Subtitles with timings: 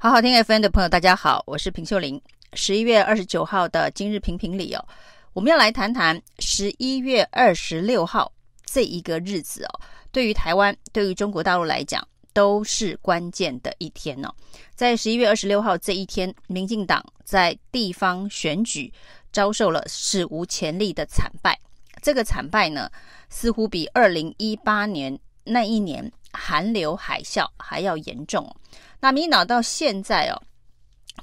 [0.00, 2.22] 好好听 FM 的朋友，大家好，我是平秀玲。
[2.52, 4.86] 十一月二十九号的今日评评里哦，
[5.32, 8.32] 我们要来谈谈十一月二十六号
[8.64, 9.80] 这一个日子哦，
[10.12, 14.32] 对于台湾，对于中国大陆来讲，都是关键的一天哦。
[14.76, 18.92] 在十一月二十六号这一天，民进党在地方选举
[19.32, 21.58] 遭受了史无前例的惨败。
[22.00, 22.88] 这个惨败呢，
[23.30, 28.54] 似乎比二零一八年那一年韩流海啸还要严重。
[29.00, 30.42] 那民进党到现在哦，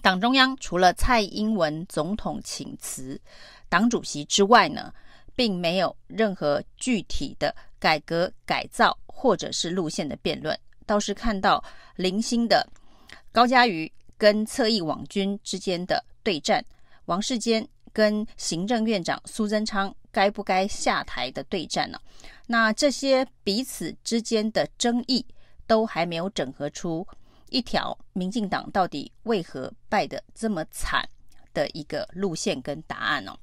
[0.02, 3.20] 党中央除了蔡英文总统请辞
[3.70, 4.94] 党主席之外呢，
[5.36, 11.64] 并没有任何具体的改革改造或者是路线的辩论，倒是看到
[11.96, 12.68] 零星的
[13.32, 16.64] 高嘉瑜跟侧翼网军之间的对战，
[17.06, 21.98] 王世坚跟行政院长苏贞昌该不该下台的对战呢？
[22.48, 25.26] 那这些彼此之间的争议
[25.66, 27.08] 都还没有整合出。
[27.50, 31.08] 一条民进党到底为何败得这么惨
[31.54, 33.40] 的一个路线跟答案呢、哦？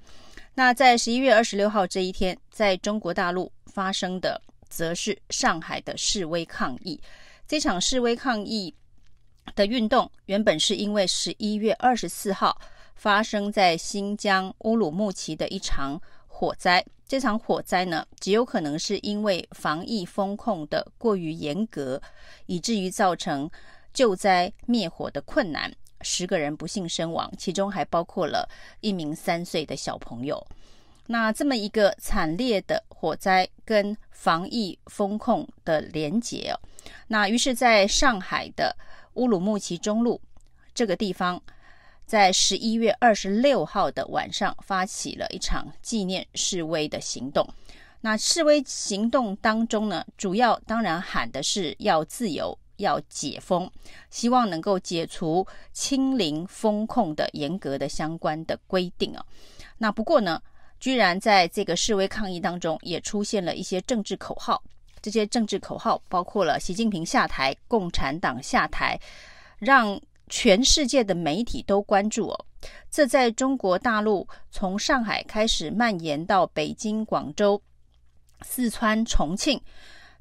[0.55, 7.01] 那在十一月二十六号这一天，在中国大陆发生的，则是上海的示威抗议。
[7.49, 8.75] 这场示威抗议
[9.55, 12.61] 的运动，原本是因为十一月二十四号
[12.95, 16.85] 发生在新疆乌鲁木齐的一场火灾。
[17.07, 22.01] 这场火灾呢，极有可能是因为防疫风控的过于严格，
[22.47, 23.51] 以至于造成。
[23.95, 25.71] 救灾灭火的困难，
[26.01, 28.49] 十个人不幸身亡，其中还包括了
[28.81, 30.43] 一名三岁的小朋友。
[31.09, 36.55] 那这么一个惨烈的火灾跟防疫风控的连结，
[37.09, 38.75] 那于是在上海的
[39.17, 40.19] 乌鲁木齐中路
[40.73, 41.39] 这个地方，
[42.13, 47.49] 在十一月二十六号的晚上发起了一场纪念示威的行动。
[48.03, 52.59] 那示威行动当中呢，主要当然喊的是要自由。
[52.77, 53.71] 要解封，
[54.11, 59.25] 希望能够解除清零封控的严格的相关的规定啊。
[59.79, 60.43] 那不过呢，
[60.79, 64.63] 居然在这个示威抗议当中，也出现了一些政治口号。
[65.01, 68.99] 这些政治口号包括了习近平下台、共产党下台，
[69.59, 69.99] 让
[70.33, 72.47] 全世界的媒体都关注哦。
[72.91, 77.61] 这在中国大陆从上海开始蔓延到北京、广州、
[78.41, 79.61] 四川、重庆。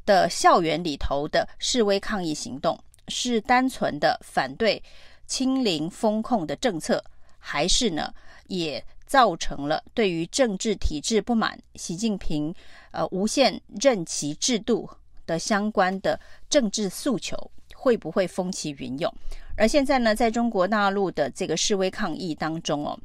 [0.03, 2.77] 的校园里头的示威抗议行动，
[3.07, 4.81] 是单纯的反对
[5.27, 7.03] 清零封控的政策，
[7.37, 8.11] 还是呢，
[8.47, 12.53] 也造成了对于政治体制不满，习近平
[12.89, 14.89] 呃无限任期制度
[15.27, 19.11] 的相关的政治诉求，会不会风起云涌？
[19.57, 22.99] 而现在呢，在中国大陆的这个示威抗议当中哦，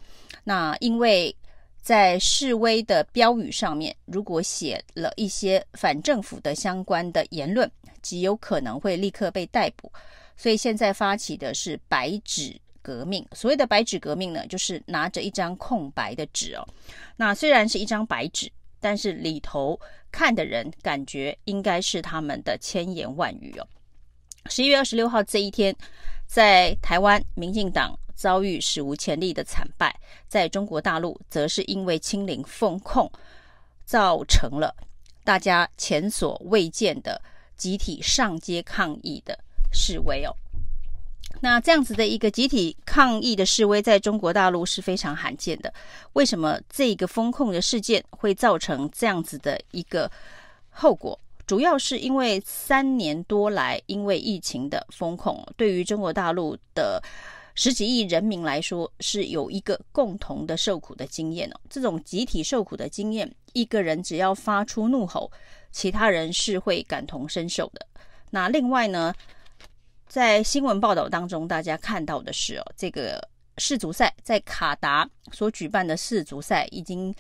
[0.44, 1.34] 那因为。
[1.87, 7.70] 在示威的标语上面，如果写了一些反政府的相关的言论，
[8.03, 9.92] 极有可能会立刻被逮捕。
[10.37, 13.25] 所以现在发起的是白纸革命。
[13.31, 16.66] 所谓的白纸革命呢，就是拿着一张空白的纸哦。
[17.16, 18.50] 那虽然是一张白纸，
[18.81, 19.78] 但是里头
[20.10, 23.69] 看的人感觉应该是他们的千言万语哦。
[24.48, 25.74] 十一月二十六号这一天，
[26.26, 27.98] 在台湾民进党。
[28.16, 29.94] 遭遇史无前例的惨败，
[30.26, 33.12] 在中国大陆则是因为清零封控，
[33.84, 34.74] 造成了
[35.22, 37.20] 大家前所未见的
[37.58, 39.38] 集体上街抗议的
[39.70, 40.34] 示威哦。
[41.42, 45.70] 那这样子的一个集体抗议的示威，在中国大陆是非常罕见的。
[46.14, 50.10] 为什么这个封控的事件会造成这样子的一个
[50.70, 51.20] 后果？
[51.46, 57.02] 主要是因为三年多来，因为疫情的封控，对于中国大陆的。
[57.58, 61.60] 十几亿人民来说，是有一个共同的受苦的经验哦。
[61.70, 65.32] 这种集体受苦的经验，一个人只要发出怒吼，
[65.72, 67.86] 其他人是会感同身受的。
[68.28, 69.14] 那另外呢，
[70.06, 73.26] 在新闻报道当中，大家看到的是哦，这个
[73.56, 77.14] 世足赛在卡达所举办的世足赛已经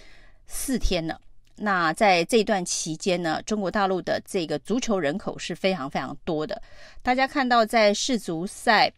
[0.46, 1.18] 四天了。
[1.56, 6.62] 那在这段期间呢，中国大陆的这个足球人口是非常非常多的。
[7.02, 8.92] 大家看到在世足赛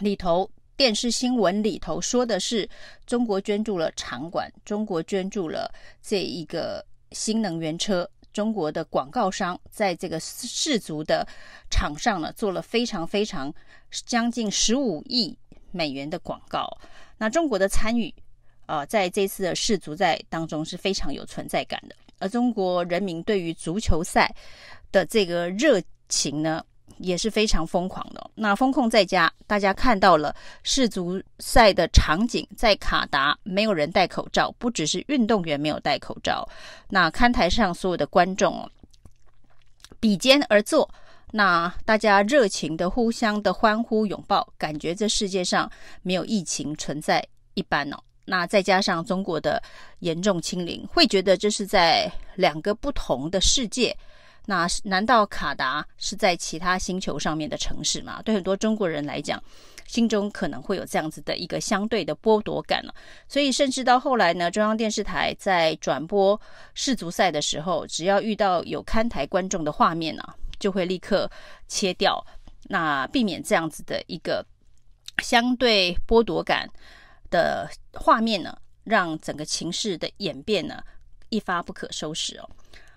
[0.00, 0.50] 里头。
[0.78, 2.68] 电视新闻里头说的是
[3.06, 5.72] 中国捐助了场馆，中国捐助了
[6.02, 11.26] 这一个新能源车，中国的广告商在这个世足的
[11.70, 13.50] 场上呢做了非常非常
[14.04, 15.34] 将近十五亿
[15.72, 16.68] 美元的广告。
[17.16, 18.14] 那中国的参与
[18.66, 24.32] 啊，在这次的世足赛当中是非常有存在感的，而中国人民对于足球赛
[24.92, 26.64] 的这个热情呢，
[26.98, 28.30] 也是非常疯狂的。
[28.34, 36.48] 那封控在家，大家看到了世足赛的场景，在卡达没有人戴口罩，不只是运动员没有戴口罩，
[36.88, 38.68] 那看台上所有的观众
[40.00, 40.88] 比肩而坐，
[41.32, 45.70] 那大家热情的互相的欢呼拥抱，感觉这世界上
[46.02, 47.24] 没有疫情存在
[47.54, 47.96] 一般哦。
[48.26, 49.62] 那再加上中国的
[50.00, 53.96] 严重清零，会觉得这是在两个不同的世界。
[54.48, 58.22] 那难道卡达是在其他星球上面的城市吗？
[58.22, 59.42] 对很多中国人来讲，
[59.88, 62.94] 心中可能会有这样子的一个相对的剥夺感了。
[63.26, 66.40] 所以，甚至到后来呢，中央电视台在转播
[66.74, 70.22] 世足赛的时候，只要遇到有看台观众的画面呢，
[70.60, 71.28] 就会立刻
[71.66, 72.24] 切掉，
[72.68, 74.46] 那避免这样子的一个
[75.24, 76.70] 相对剥夺感
[77.30, 80.82] 的画面呢，让整个情势的演变呢
[81.28, 82.50] 一发不可收拾哦。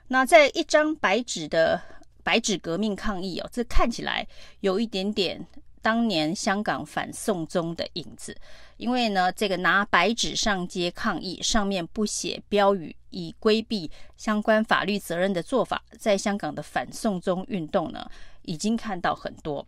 [0.08, 1.82] 那在一张白纸的
[2.24, 4.28] 白纸革命抗议哦，这看起来
[4.62, 5.46] 有一点点
[5.82, 8.36] 当年香港反送中的影子，
[8.78, 18.10] 因为呢，这个拿白纸上街抗议，上面不写标语，以规避相关法律责任的做法，在香港的反送中运动呢，
[18.42, 19.66] 已经看到很多。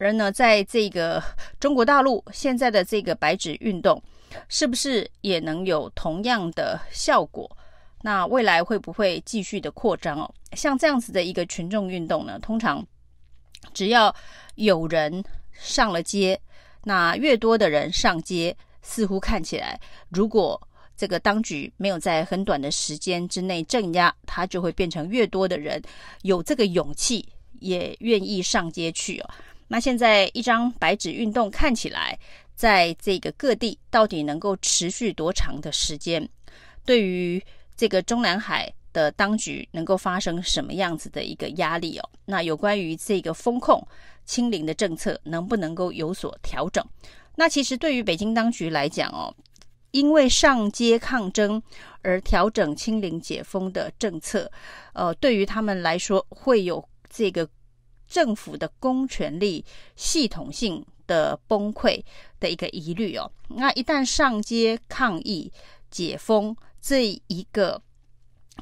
[0.00, 1.22] 而呢，在这个
[1.60, 4.02] 中国大陆现在的这个白纸运动，
[4.48, 7.48] 是不是也能有同样的效果？
[8.02, 10.34] 那未来会不会继续的扩张哦？
[10.56, 12.84] 像这样子的一个群众运动呢，通常
[13.74, 14.14] 只要
[14.54, 16.40] 有人上了街，
[16.84, 20.58] 那越多的人上街，似乎看起来，如果
[20.96, 25.82] 这个当局没有在很短的时间之内镇压，它就会变成越多的人
[26.22, 29.30] 有这个勇气，也愿意上街去哦。
[29.72, 32.18] 那现在一张白纸运动看起来，
[32.56, 36.28] 在这个各地到底能够持续多长的时间？
[36.84, 37.40] 对于
[37.76, 42.10] 这个中南海的当局能够发生什么样子的一个压力哦？
[42.24, 43.80] 那有关于这个封控
[44.24, 46.84] 清零的政策能不能够有所调整？
[47.36, 49.32] 那其实对于北京当局来讲哦，
[49.92, 51.62] 因为上街抗争
[52.02, 54.50] 而调整清零解封的政策，
[54.94, 57.48] 呃，对于他们来说会有这个
[58.10, 59.64] 政府的公权力
[59.96, 62.02] 系统性的崩溃
[62.38, 63.30] 的一个疑虑哦。
[63.48, 65.50] 那一旦上街抗议
[65.90, 67.80] 解封，这一个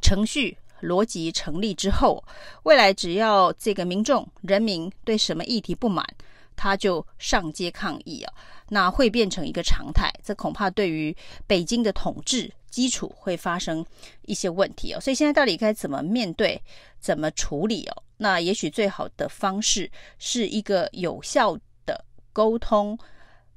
[0.01, 2.23] 程序逻辑成立之后，
[2.63, 6.07] 未来只要这个民众人民对什么议题不满，
[6.55, 8.33] 他就上街抗议啊，
[8.69, 10.13] 那会变成一个常态。
[10.23, 11.17] 这恐怕对于
[11.47, 13.85] 北京的统治基础会发生
[14.27, 15.01] 一些问题哦。
[15.01, 16.63] 所以现在到底该怎么面对、
[17.01, 18.03] 怎么处理哦？
[18.19, 22.05] 那也许最好的方式是一个有效的
[22.35, 22.99] 沟通，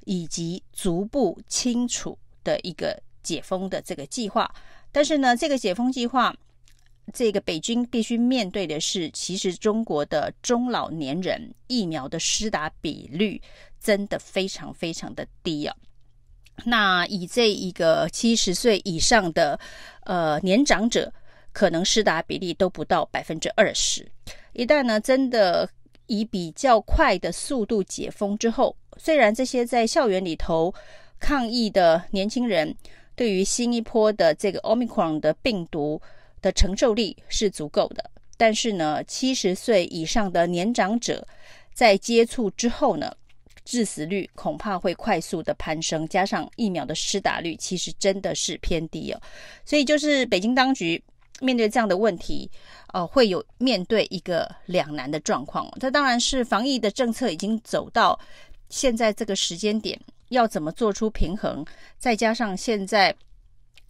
[0.06, 2.98] 以及逐步清楚的一个。
[3.24, 4.52] 解封的这个计划，
[4.92, 6.36] 但是呢，这个解封计划，
[7.14, 13.40] 这个北京必须面对的是，其实中国的中老年人疫苗的施打比率
[13.80, 15.76] 真的非常非常的低啊。
[16.66, 19.60] 那以这一个七十岁以上的
[20.06, 21.14] 呃年长者，
[21.54, 24.12] 可能施打比例都不到百分之二十。
[24.54, 25.70] 一旦呢，真的
[26.08, 30.74] 以比较快的速度解封之后，虽然这些在校园里头
[31.20, 32.76] 抗议的年轻人，
[33.16, 36.02] 对于新一波的这个 Omicron 的病毒
[36.42, 41.26] 的承受力是足够的，但是呢，七十岁以上的年长者
[41.74, 43.16] 在接触之后呢，
[43.64, 49.22] 致死率恐怕会快速的攀升，加上疫苗的施打率其实真的是偏低哦，
[49.64, 51.02] 所以就是北京当局
[51.42, 52.50] 面对这样的问题，
[52.94, 55.70] 呃，会有面对一个两难的状况。
[55.80, 58.18] 这当然是防疫的政策已经走到
[58.70, 60.00] 现在这个时间点。
[60.30, 61.66] 要怎么做出平衡？
[62.00, 63.14] 再加上现在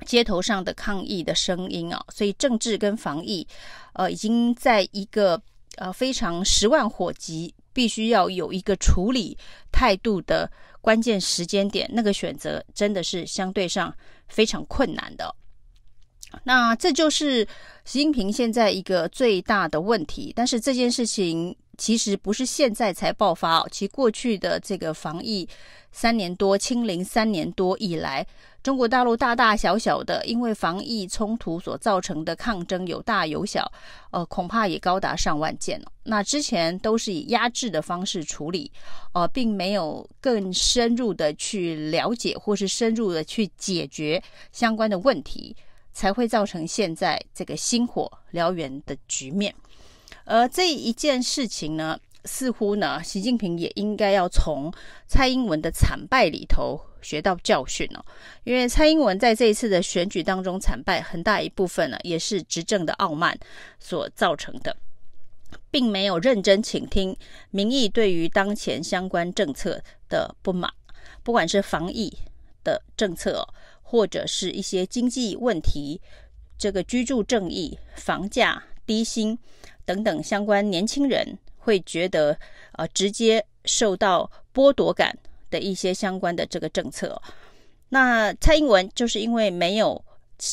[0.08, 3.48] 街头上的抗议的声音啊，所以政治跟防疫，
[3.94, 5.40] 呃，已经在一个
[5.76, 9.38] 呃非常十万火急，必须要有一个处理
[9.72, 13.96] 态度的关键时间点，那个选择真的是相对上
[14.28, 15.36] 非常困难的。
[16.44, 17.46] 那这就是
[17.86, 21.56] 习近平现在一个最大的问题，但是这件事情。
[21.78, 25.48] 其实不是现在才爆发哦，其过去的这个防疫
[25.92, 28.24] 三年多、清零三年多以来，
[28.62, 33.72] 中国大陆大大小小的因为防疫冲突所造成的抗争有大有小，
[34.12, 35.92] 呃，恐怕也高达上万件了。
[36.04, 38.72] 那之前都是以压制的方式处理，
[39.14, 44.22] 呃，并没有更深入的去了解或是深入的去解决
[44.52, 45.56] 相关的问题，
[45.94, 49.54] 才会造成现在这个星火燎原的局面。
[50.24, 54.72] 而这一件事情呢，似乎呢，习近平也应该要从
[55.08, 58.06] 蔡英文的惨败里头学到教训哦。
[58.44, 63.38] 因为蔡英文在这一次的选举当中惨败，很大一部分呢，也是执政的傲慢
[63.80, 64.78] 所造成的，
[65.72, 67.18] 并没有认真倾听
[67.50, 70.72] 民意对于当前相关政策的不满，
[71.24, 72.14] 不管是防疫
[72.64, 73.48] 的政策，
[73.92, 76.00] 或者是一些经济问题，
[76.58, 79.38] 这个居住正义、房价低薪。
[79.84, 82.40] 等等相关年轻人会觉得
[82.78, 85.14] 呃直接受到剥夺感
[85.50, 87.22] 的一些相关的这个政策。
[87.90, 90.02] 那蔡英文就是因为没有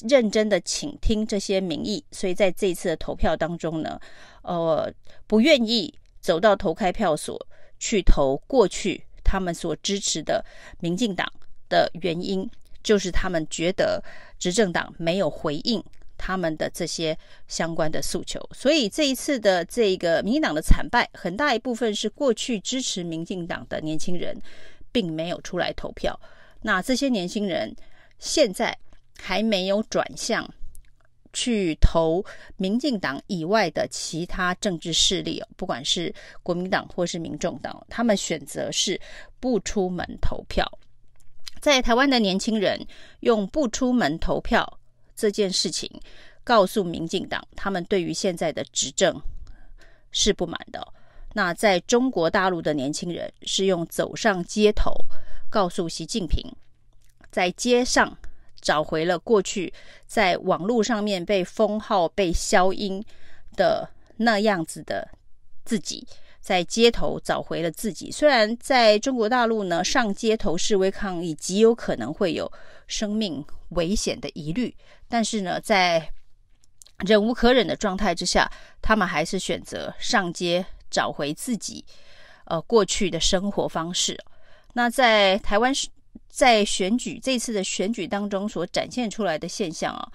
[0.09, 4.01] 认真的倾听这些民意，所以在这一次的投票当中呢，
[4.43, 4.93] 呃，
[5.29, 7.41] 不愿意走到投开票所
[7.79, 10.45] 去投过去他们所支持的
[10.81, 11.33] 民进党
[11.69, 12.51] 的原因，
[12.83, 14.03] 就是他们觉得
[14.39, 15.83] 执政党没有回应
[16.17, 17.17] 他们的这些
[17.47, 24.37] 相关的诉求，所以这一次的这个民进党的惨败，很大一部分是过去支持民进党的年轻人
[24.91, 26.19] 并没有出来投票。
[26.63, 27.75] 那这些年轻人
[28.19, 28.77] 现在
[29.17, 30.49] 还没有转向
[31.33, 32.25] 去投
[32.57, 39.01] 民进党以外的其他政治势力，不管是国民党或是民众党，他们选择是
[39.39, 40.67] 不出门投票。
[41.61, 42.87] 在台湾的年轻人
[43.21, 44.79] 用不出门投票
[45.15, 45.91] 这件事情，
[46.45, 49.21] 告诉民进党，他们对于现在的执政
[50.11, 50.87] 是不满的。
[51.35, 54.93] 那在中国大陆的年轻人是用走上街头。
[55.51, 56.55] 告诉习近平，
[57.31, 58.15] 在街上
[58.61, 59.73] 找回了过去
[60.07, 63.03] 在网络上面被封号、被消音
[63.57, 63.89] 的
[64.19, 65.09] 那样子的
[65.65, 66.07] 自己，
[66.41, 68.11] 在街头找回了自己。
[68.11, 72.51] 虽然在中国大陆呢，上街头示威抗议极有可能会有
[72.87, 74.75] 生命危险的疑虑，
[75.09, 76.11] 但是呢，在
[77.07, 81.85] 忍无可忍的状态之下，他们还是选择上街找回自己
[82.47, 84.19] 呃过去的生活方式。
[84.73, 85.73] 那在台湾，
[86.29, 90.11] 在选举这次的选举当中所展现出来的现象啊，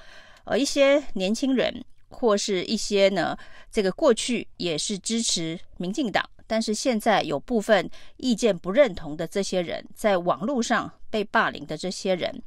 [0.46, 1.84] 呃，一些年轻人
[2.14, 3.36] 或是一些呢，
[3.72, 12.42] 这个过去也是支持民进党，但是现在有部分意见不认同的这些人，在网络上被霸凌的这些人，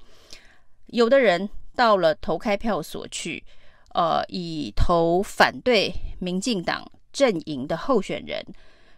[0.86, 3.44] 有的人到了投开票所去，
[3.94, 8.44] 呃，以投反对民进党阵营的候选人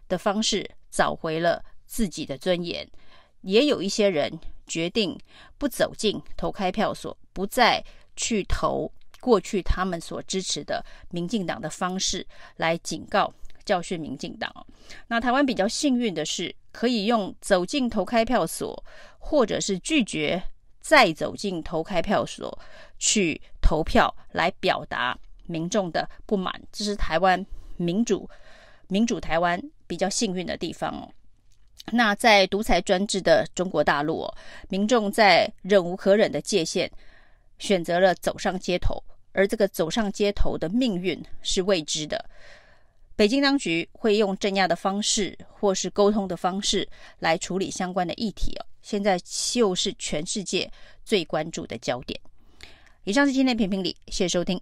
[0.09, 2.87] 的方式找回了自己的尊严。
[3.43, 5.17] 也有一些人决定
[5.59, 7.83] 不走进投开票所，不再
[8.17, 13.33] 去投过去他们所支持的民进党的方式来警告、
[13.65, 14.53] 教训民进党。
[15.07, 18.83] 那台湾比较幸运的是，可以用走进投开票所，
[19.19, 20.43] 或者是拒绝
[20.81, 22.59] 再走进投开票所
[22.99, 26.61] 去投票来表达民众的不满。
[26.73, 27.45] 这是台湾
[27.77, 28.29] 民主、
[28.89, 31.09] 民主台湾比较幸运的地方哦。
[31.93, 34.27] 那在独裁专制的中国大陆，
[34.69, 36.91] 民众在忍无可忍的界限，
[37.59, 42.25] 选择了走上街头，而这个走上街头的命运是未知的。
[43.17, 46.89] 北京当局会用镇压的方式，或是沟通的方式
[47.19, 48.67] 来处理相关的议题哦。
[48.81, 50.71] 现在就是全世界
[51.05, 52.19] 最关注的焦点。
[53.05, 54.61] 以上是今天的评评理，谢谢收听。